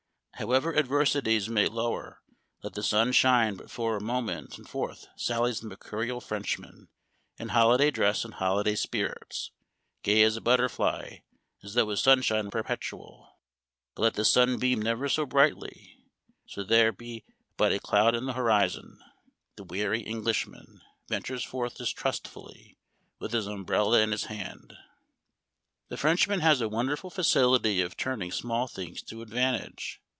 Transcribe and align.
However 0.35 0.75
adversities 0.75 1.49
may 1.49 1.67
lower, 1.67 2.23
let 2.63 2.73
the 2.73 2.81
sun 2.81 3.11
shine 3.11 3.55
but 3.55 3.69
for 3.69 3.95
a 3.95 4.01
moment 4.01 4.57
and 4.57 4.67
forth 4.67 5.05
sallies 5.15 5.59
the 5.59 5.67
mercurial 5.67 6.19
Frenchman, 6.19 6.87
in 7.37 7.49
holiday 7.49 7.91
dress 7.91 8.25
and 8.25 8.33
holiday 8.33 8.73
spirits, 8.73 9.51
gay 10.01 10.23
as 10.23 10.35
a 10.37 10.41
butterfly, 10.41 11.17
as 11.63 11.75
though 11.75 11.87
his 11.89 11.99
sunshine 11.99 12.45
were 12.45 12.49
perpetual; 12.49 13.37
but 13.93 14.01
let 14.01 14.13
the 14.15 14.25
sun 14.25 14.57
beam 14.57 14.81
never 14.81 15.07
so 15.07 15.27
brightly, 15.27 15.95
so 16.47 16.63
there 16.63 16.91
be 16.91 17.23
but 17.55 17.71
a 17.71 17.79
cloud 17.79 18.15
in 18.15 18.25
the 18.25 18.33
horizon, 18.33 18.97
the 19.57 19.63
wary 19.63 20.01
Englishman 20.01 20.81
262 21.05 21.05
Memoir 21.05 21.05
of 21.05 21.05
Washington 21.05 21.17
Irving. 21.21 21.21
ventures 21.21 21.43
forth 21.45 21.75
distrustfully, 21.77 22.77
with 23.19 23.31
his 23.33 23.45
umbrella 23.45 23.99
in 24.01 24.11
his 24.11 24.23
hand." 24.23 24.73
The 25.89 25.97
Frenchman 25.97 26.39
has 26.39 26.61
a 26.61 26.67
wonderful 26.67 27.11
facility 27.11 27.79
of 27.83 27.95
turning 27.95 28.31
small 28.31 28.65
things 28.67 29.03
to 29.03 29.21
advantage. 29.21 29.99